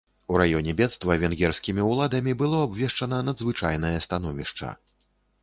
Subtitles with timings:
[0.35, 4.73] У раёне бедства венгерскімі ўладамі было абвешчана надзвычайнае становішча.